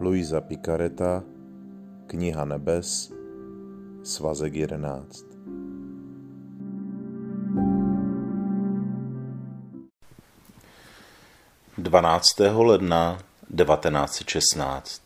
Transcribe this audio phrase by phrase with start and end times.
[0.00, 1.22] Luisa Picareta,
[2.06, 3.12] Kniha nebes,
[4.02, 5.24] svazek 11.
[11.78, 13.18] Dvanáctého ledna
[13.56, 15.02] 1916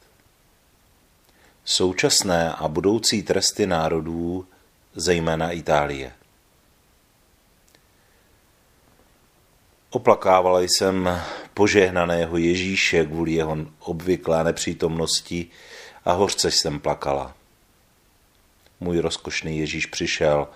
[1.65, 4.47] Současné a budoucí tresty národů,
[4.95, 6.13] zejména Itálie.
[9.91, 11.21] Oplakával jsem
[11.55, 15.47] požehnaného Ježíše kvůli jeho obvyklé nepřítomnosti
[16.05, 17.35] a hořce jsem plakala.
[18.81, 20.49] Můj rozkošný Ježíš přišel,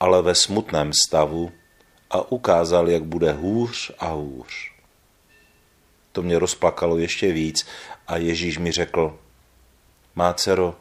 [0.00, 1.52] ale ve smutném stavu
[2.10, 4.72] a ukázal, jak bude hůř a hůř.
[6.12, 7.66] To mě rozplakalo ještě víc
[8.06, 9.18] a Ježíš mi řekl,
[10.14, 10.76] má dcero,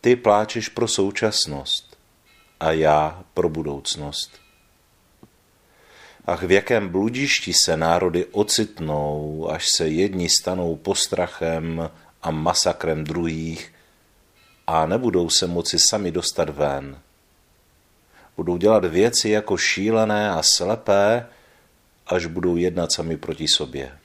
[0.00, 1.98] ty pláčeš pro současnost
[2.60, 4.47] a já pro budoucnost.
[6.28, 11.90] Ach, v jakém bludišti se národy ocitnou, až se jedni stanou postrachem
[12.22, 13.74] a masakrem druhých
[14.66, 16.98] a nebudou se moci sami dostat ven.
[18.36, 21.26] Budou dělat věci jako šílené a slepé,
[22.06, 23.98] až budou jednat sami proti sobě.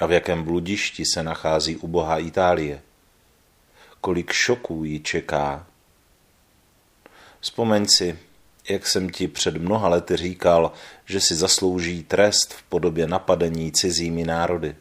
[0.00, 2.82] A v jakém bludišti se nachází ubohá Itálie?
[4.00, 5.66] Kolik šoků ji čeká?
[7.40, 8.18] Vzpomeň si,
[8.68, 10.72] jak jsem ti před mnoha lety říkal,
[11.04, 14.76] že si zaslouží trest v podobě napadení cizími národy.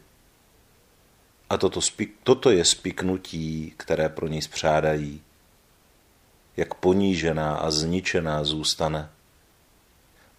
[1.50, 5.22] A toto, spik, toto je spiknutí, které pro ní spřádají.
[6.58, 9.10] Jak ponížená a zničená zůstane.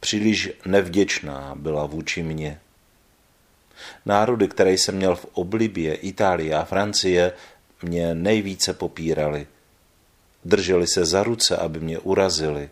[0.01, 2.61] Příliš nevděčná byla vůči mně.
[4.07, 7.33] Národy, které jsem měl v oblibě, Itálie a Francie,
[7.83, 9.47] mě nejvíce popírali.
[10.45, 12.71] Drželi se za ruce, aby mě urazili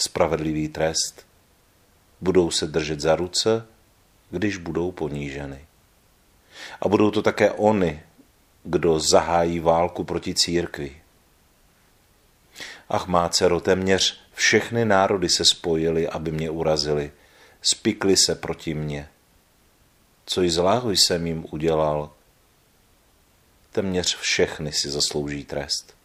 [0.00, 1.26] spravedlivý trest.
[2.20, 3.66] Budou se držet za ruce,
[4.30, 5.66] když budou poníženy.
[6.80, 8.02] A budou to také oni,
[8.64, 11.02] kdo zahájí válku proti církvi.
[12.88, 17.12] Ach, má dcero, téměř všechny národy se spojily, aby mě urazili.
[17.62, 19.08] Spikli se proti mně.
[20.26, 22.12] Co i zláho jsem jim udělal,
[23.72, 25.97] téměř všechny si zaslouží trest.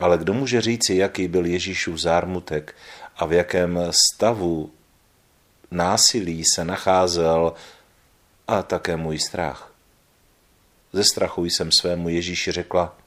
[0.00, 2.74] Ale kdo může říci, jaký byl Ježíšův zármutek
[3.16, 4.72] a v jakém stavu
[5.70, 7.52] násilí se nacházel
[8.48, 9.72] a také můj strach.
[10.92, 12.98] Ze strachu jsem svému Ježíši řekla,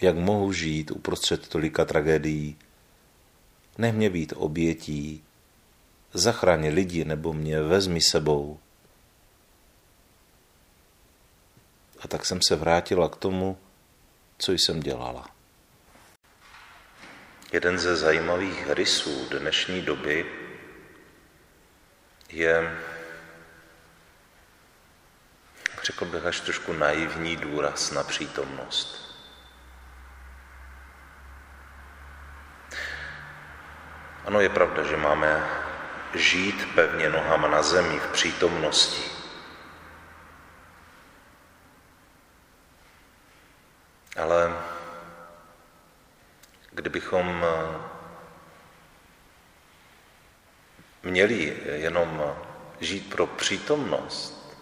[0.00, 2.56] jak mohu žít uprostřed tolika tragédií.
[3.78, 5.24] Nech mě být obětí,
[6.12, 8.58] zachraň lidi nebo mě vezmi sebou.
[12.00, 13.56] A tak jsem se vrátila k tomu,
[14.38, 15.26] co jsem dělala.
[17.52, 20.26] Jeden ze zajímavých rysů dnešní doby
[22.28, 22.78] je,
[25.82, 29.04] řekl bych, až trošku naivní důraz na přítomnost.
[34.24, 35.48] Ano, je pravda, že máme
[36.14, 39.10] žít pevně nohama na zemi v přítomnosti.
[44.16, 44.52] Ale
[46.94, 47.78] kdybychom eh,
[51.02, 52.34] měli jenom
[52.80, 54.58] žít pro přítomnost,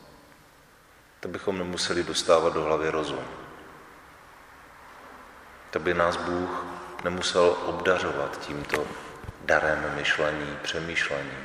[1.21, 3.25] to bychom nemuseli dostávat do hlavy rozum.
[5.71, 6.65] To by nás Bůh
[7.05, 8.87] nemusel obdařovat tímto
[9.45, 11.39] darem myšlení, přemýšlení.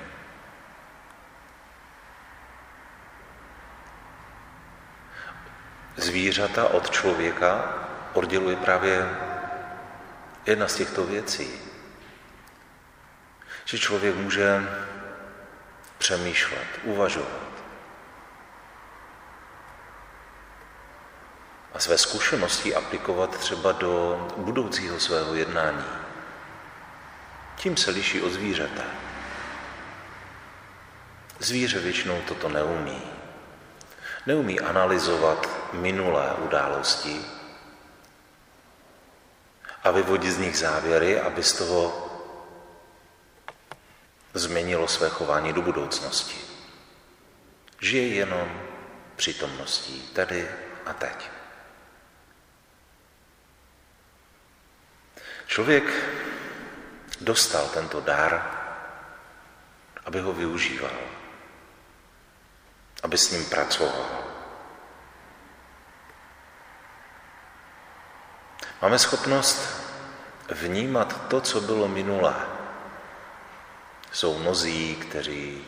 [5.97, 7.73] Zvířata od člověka
[8.13, 9.27] odděluje právě
[10.47, 11.49] jedna z těchto věcí.
[13.65, 14.61] Že člověk může
[15.97, 17.47] přemýšlet, uvažovat.
[21.73, 25.85] A své zkušenosti aplikovat třeba do budoucího svého jednání.
[27.55, 28.83] Tím se liší od zvířete.
[31.39, 33.01] Zvíře většinou toto neumí.
[34.25, 37.21] Neumí analyzovat minulé události,
[39.87, 42.09] a vyvodit z nich závěry, aby z toho
[44.33, 46.35] změnilo své chování do budoucnosti.
[47.79, 48.61] Žije jenom
[49.15, 50.47] přítomností tady
[50.85, 51.29] a teď.
[55.47, 55.83] Člověk
[57.21, 58.59] dostal tento dar,
[60.05, 60.99] aby ho využíval,
[63.03, 64.36] aby s ním pracoval.
[68.81, 69.81] Máme schopnost
[70.51, 72.35] vnímat to, co bylo minulé.
[74.11, 75.65] Jsou mnozí, kteří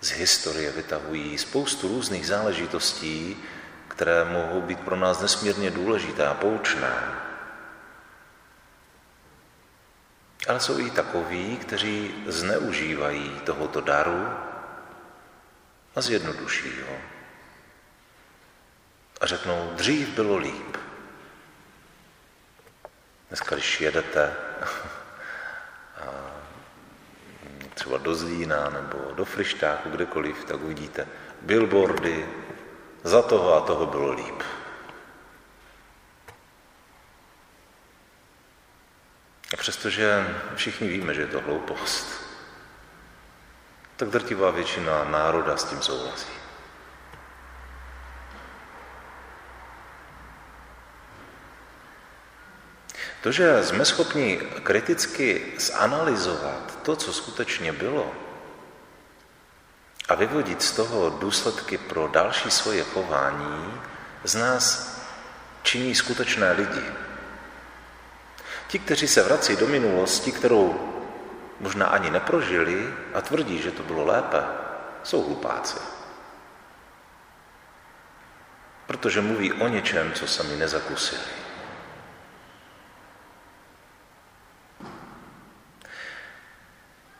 [0.00, 3.36] z historie vytahují spoustu různých záležitostí,
[3.88, 6.94] které mohou být pro nás nesmírně důležité a poučné.
[10.48, 14.28] Ale jsou i takoví, kteří zneužívají tohoto daru
[15.96, 16.96] a zjednoduší ho.
[19.20, 20.76] A řeknou, dřív bylo líp.
[23.28, 24.34] Dneska, když jedete
[27.74, 31.06] třeba do Zlína nebo do Frištáku, kdekoliv, tak uvidíte
[31.42, 32.28] billboardy,
[33.04, 34.42] za toho a toho bylo líp.
[39.54, 42.06] A přestože všichni víme, že je to hloupost,
[43.96, 46.37] tak drtivá většina národa s tím souhlasí.
[53.22, 58.12] To, že jsme schopni kriticky zanalizovat to, co skutečně bylo,
[60.08, 63.80] a vyvodit z toho důsledky pro další svoje chování,
[64.24, 64.98] z nás
[65.62, 66.82] činí skutečné lidi.
[68.68, 70.94] Ti, kteří se vrací do minulosti, kterou
[71.60, 74.44] možná ani neprožili a tvrdí, že to bylo lépe,
[75.02, 75.78] jsou hlupáci.
[78.86, 81.47] Protože mluví o něčem, co sami nezakusili.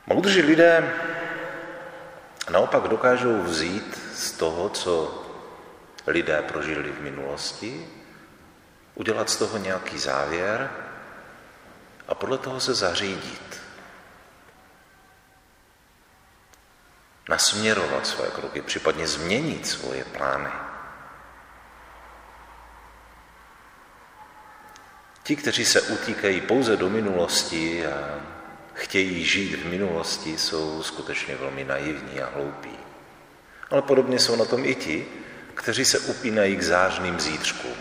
[0.08, 0.94] Moudří lidé
[2.50, 5.25] naopak dokážou vzít z toho, co
[6.06, 7.87] lidé prožili v minulosti,
[8.94, 10.70] udělat z toho nějaký závěr
[12.08, 13.60] a podle toho se zařídit.
[17.28, 20.50] Nasměrovat své kroky, případně změnit svoje plány.
[25.22, 28.20] Ti, kteří se utíkají pouze do minulosti a
[28.79, 32.79] chtějí žít v minulosti, jsou skutečně velmi naivní a hloupí.
[33.71, 35.07] Ale podobně jsou na tom i ti,
[35.55, 37.77] kteří se upínají k zářným zítřkům.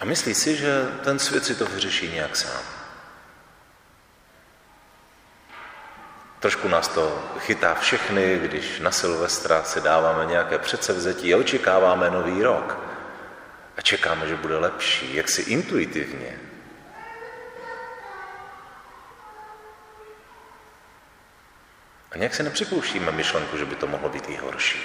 [0.00, 2.62] A myslí si, že ten svět si to vyřeší nějak sám.
[6.40, 12.42] Trošku nás to chytá všechny, když na Silvestra si dáváme nějaké předsevzetí a očekáváme nový
[12.42, 12.78] rok.
[13.76, 16.47] A čekáme, že bude lepší, jak si intuitivně.
[22.10, 24.78] A nějak se nepřipouštíme myšlenku, že by to mohlo být i horší.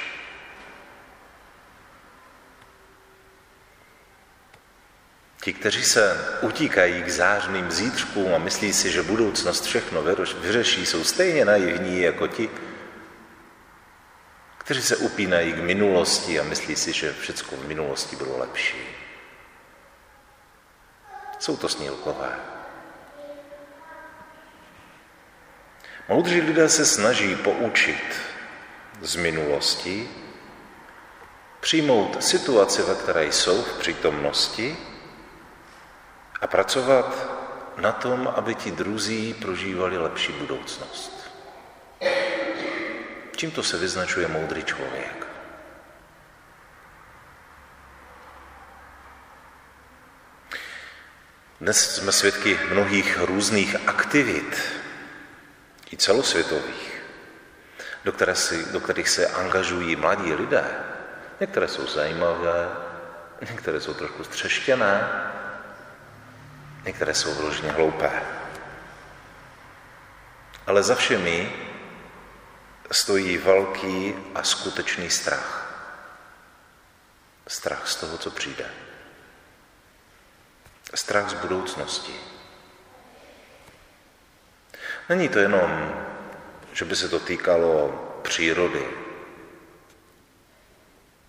[5.43, 10.03] Ti, kteří se utíkají k zářným zítřkům a myslí si, že budoucnost všechno
[10.41, 12.49] vyřeší, jsou stejně naivní jako ti,
[14.57, 18.77] kteří se upínají k minulosti a myslí si, že všechno v minulosti bylo lepší.
[21.39, 22.52] Jsou to snílkové.
[26.09, 28.21] Moudří lidé se snaží poučit
[29.01, 30.09] z minulosti,
[31.59, 34.77] přijmout situaci, ve které jsou v přítomnosti
[36.41, 37.27] a pracovat
[37.77, 41.31] na tom, aby ti druzí prožívali lepší budoucnost.
[43.35, 45.27] Čím to se vyznačuje moudrý člověk?
[51.61, 54.82] Dnes jsme svědky mnohých různých aktivit,
[55.93, 57.01] i celosvětových,
[58.05, 60.65] do, které si, do kterých se angažují mladí lidé.
[61.39, 62.69] Některé jsou zajímavé,
[63.41, 65.09] některé jsou trošku střeštěné,
[66.83, 68.11] některé jsou vyloženě hloupé.
[70.67, 71.53] Ale za všemi
[72.91, 75.59] stojí velký a skutečný strach.
[77.47, 78.65] Strach z toho, co přijde.
[80.95, 82.32] Strach z budoucnosti.
[85.09, 86.03] Není to jenom,
[86.73, 87.89] že by se to týkalo
[88.21, 88.87] přírody,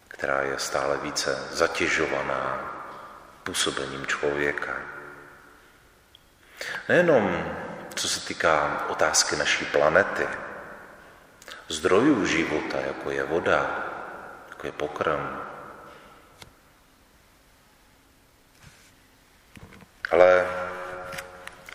[0.09, 2.71] která je stále více zatěžovaná
[3.43, 4.76] působením člověka.
[6.88, 7.54] Nejenom
[7.95, 10.26] co se týká otázky naší planety,
[11.69, 13.85] zdrojů života, jako je voda,
[14.49, 15.40] jako je pokrm,
[20.11, 20.47] ale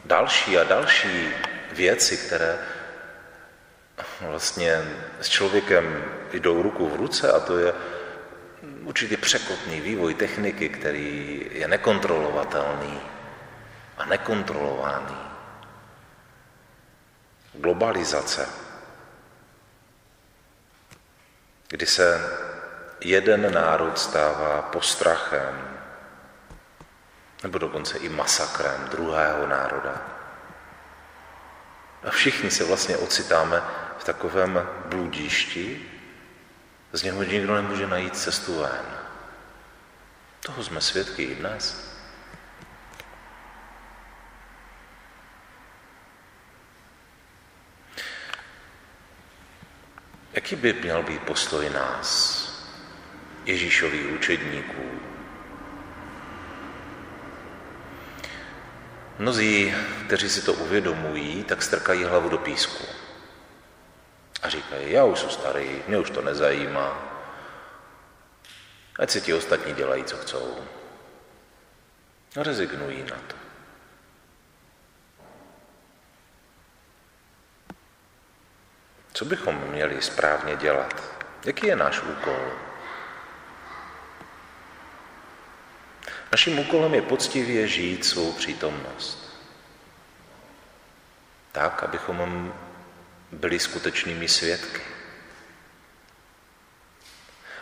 [0.05, 1.33] další a další
[1.71, 2.59] věci, které
[4.21, 4.81] vlastně
[5.21, 7.73] s člověkem jdou ruku v ruce a to je
[8.83, 13.01] určitý překotný vývoj techniky, který je nekontrolovatelný
[13.97, 15.17] a nekontrolovaný.
[17.53, 18.49] Globalizace,
[21.67, 22.21] kdy se
[23.01, 25.79] jeden národ stává postrachem
[27.43, 30.18] nebo dokonce i masakrem druhého národa.
[32.03, 33.61] A všichni se vlastně ocitáme
[33.97, 35.85] v takovém bludišti,
[36.93, 38.85] z něho nikdo nemůže najít cestu ven.
[40.39, 41.89] Toho jsme svědky i dnes.
[50.33, 52.39] Jaký by měl být postoj nás,
[53.45, 55.08] Ježíšových učedníků?
[59.19, 62.85] Mnozí, kteří si to uvědomují, tak strkají hlavu do písku.
[64.41, 66.97] A říkají, já už jsem starý, mě už to nezajímá.
[68.99, 70.57] Ať si ti ostatní dělají, co chcou.
[72.39, 73.35] A rezignují na to.
[79.13, 81.03] Co bychom měli správně dělat?
[81.45, 82.68] Jaký je náš úkol?
[86.31, 89.39] Naším úkolem je poctivě žít svou přítomnost.
[91.51, 92.53] Tak, abychom
[93.31, 94.81] byli skutečnými svědky.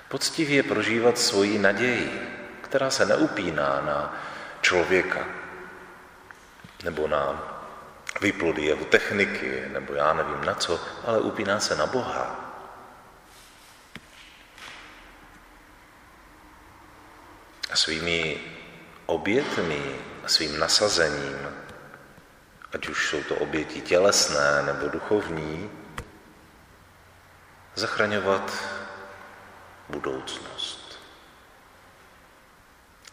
[0.10, 2.22] Poctivě prožívat svoji naději,
[2.62, 4.24] která se neupíná na
[4.62, 5.28] člověka
[6.84, 7.54] nebo na
[8.22, 12.44] výplody jeho techniky, nebo já nevím na co, ale upíná se na Boha.
[17.72, 18.57] A svými
[19.08, 21.38] obětmi a svým nasazením,
[22.74, 25.72] ať už jsou to oběti tělesné nebo duchovní,
[27.76, 28.52] zachraňovat
[29.90, 31.00] budoucnost.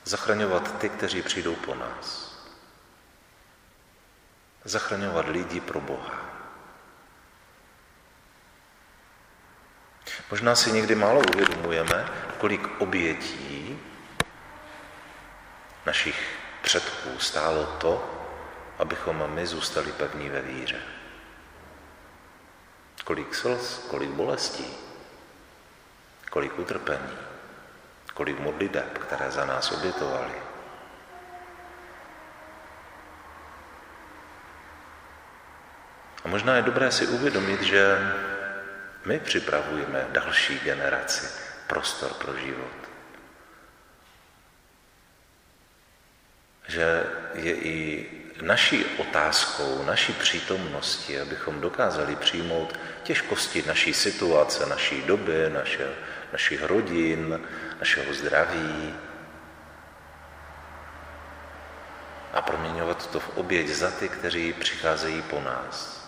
[0.05, 2.35] Zachraňovat ty, kteří přijdou po nás
[4.65, 6.25] zachraňovat lidi pro Boha.
[10.31, 12.09] Možná si někdy málo uvědomujeme,
[12.39, 13.74] kolik obětí
[15.87, 18.11] našich předků stálo to,
[18.79, 20.81] abychom my zůstali pevní ve víře.
[23.05, 24.67] Kolik slz, kolik bolestí,
[26.31, 27.19] kolik utrpení,
[28.15, 30.35] kolik modliteb, které za nás obětovali.
[36.25, 37.99] A možná je dobré si uvědomit, že
[39.05, 41.29] my připravujeme další generaci
[41.67, 42.84] prostor pro život.
[46.67, 47.05] Že
[47.35, 48.07] je i
[48.43, 55.89] naší otázkou, naší přítomnosti, abychom dokázali přijmout těžkosti naší situace, naší doby, naše,
[56.33, 57.41] našich rodin,
[57.79, 58.95] našeho zdraví
[62.33, 66.05] a proměňovat to v oběť za ty, kteří přicházejí po nás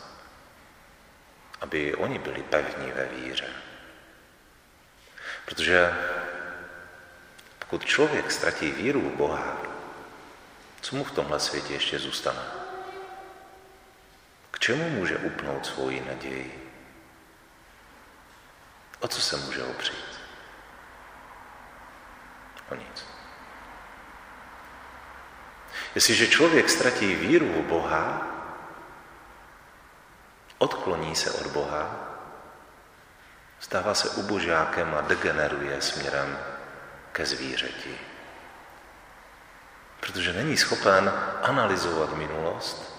[1.61, 3.49] aby oni byli pevní ve víře.
[5.45, 5.95] Protože
[7.59, 9.63] pokud člověk ztratí víru v Boha,
[10.87, 12.43] co mu v tomhle světě ještě zůstane?
[14.50, 16.73] K čemu může upnout svoji naději?
[19.00, 20.21] O co se může opřít?
[22.71, 23.05] O nic.
[25.95, 28.26] Jestliže člověk ztratí víru v Boha,
[30.59, 32.11] odkloní se od Boha,
[33.61, 36.38] stává se ubožákem a degeneruje směrem
[37.12, 38.16] ke zvířeti.
[40.00, 41.12] Protože není schopen
[41.43, 42.97] analyzovat minulost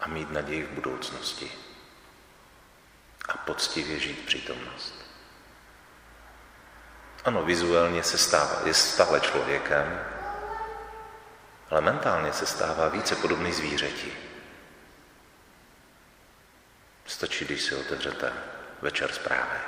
[0.00, 1.52] a mít naději v budoucnosti
[3.28, 4.94] a poctivě žít přítomnost.
[7.24, 10.00] Ano, vizuálně se stává, je stále člověkem,
[11.70, 14.12] ale mentálně se stává více podobný zvířeti.
[17.06, 18.32] Stačí, když si otevřete
[18.82, 19.58] večer zprávy.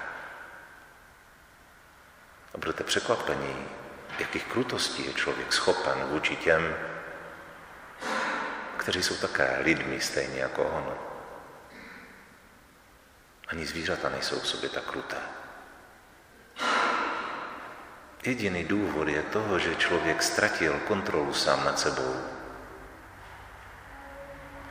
[2.54, 3.68] A budete překvapení,
[4.20, 6.76] jakých krutostí je člověk schopen vůči těm,
[8.76, 10.94] kteří jsou také lidmi stejně jako on.
[13.48, 15.16] Ani zvířata nejsou v sobě tak kruté.
[18.24, 22.14] Jediný důvod je toho, že člověk ztratil kontrolu sám nad sebou.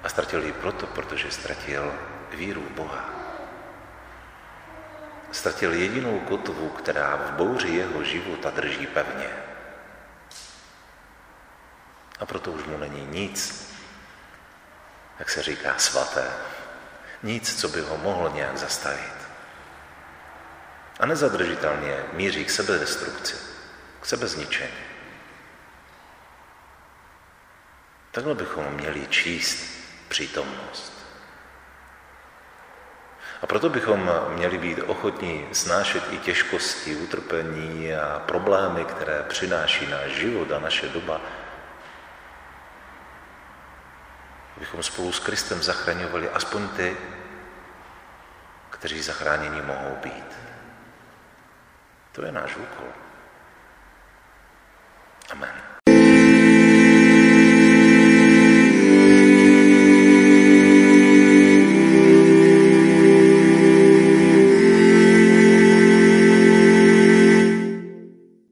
[0.04, 1.94] A ztratil ji proto, protože ztratil
[2.32, 3.17] víru v Boha.
[5.32, 9.30] Ztratil jedinou kotvu, která v bouři jeho života drží pevně.
[12.20, 13.68] A proto už mu není nic,
[15.20, 16.28] jak se říká, svaté.
[17.24, 19.18] Nic, co by ho mohlo nějak zastavit.
[21.00, 23.36] A nezadržitelně míří k sebedestrukci,
[24.02, 24.88] k sebezničení.
[28.12, 29.58] Takhle bychom měli číst
[30.08, 31.07] přítomnost.
[33.42, 40.12] A proto bychom měli být ochotní snášet i těžkosti, utrpení a problémy, které přináší náš
[40.12, 41.22] život a naše doba.
[44.58, 46.98] Abychom spolu s Kristem zachraňovali aspoň ty,
[48.70, 50.38] kteří zachráněni mohou být.
[52.12, 52.88] To je náš úkol.
[55.32, 55.77] Amen.